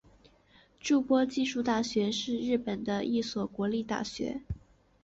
[0.79, 4.41] 筑波技术大学是日本的一所国立大学。